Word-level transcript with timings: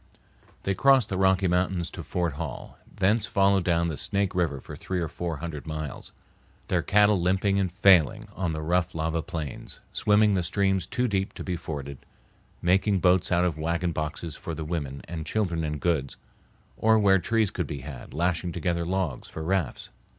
They 0.63 0.73
crossed 0.73 1.09
the 1.09 1.17
Rocky 1.19 1.47
Mountains 1.47 1.91
to 1.91 2.01
Fort 2.01 2.33
Hall; 2.33 2.79
thence 2.91 3.27
followed 3.27 3.63
down 3.63 3.87
the 3.87 3.97
Snake 3.97 4.33
River 4.33 4.59
for 4.59 4.75
three 4.75 4.99
or 4.99 5.07
four 5.07 5.37
hundred 5.37 5.67
miles, 5.67 6.11
their 6.69 6.81
cattle 6.81 7.21
limping 7.21 7.59
and 7.59 7.71
failing 7.71 8.27
on 8.35 8.51
the 8.51 8.63
rough 8.63 8.95
lava 8.95 9.21
plains; 9.21 9.79
swimming 9.93 10.33
the 10.33 10.41
streams 10.41 10.87
too 10.87 11.07
deep 11.07 11.33
to 11.35 11.43
be 11.43 11.55
forded, 11.55 11.99
making 12.63 12.97
boats 12.99 13.31
out 13.31 13.45
of 13.45 13.59
wagon 13.59 13.91
boxes 13.91 14.35
for 14.35 14.55
the 14.55 14.65
women 14.65 15.03
and 15.07 15.27
children 15.27 15.63
and 15.63 15.79
goods, 15.79 16.17
or 16.77 16.97
where 16.97 17.19
trees 17.19 17.51
could 17.51 17.67
be 17.67 17.81
had, 17.81 18.11
lashing 18.11 18.51
together 18.51 18.87
logs 18.87 19.27
for 19.27 19.43
rafts. 19.43 19.89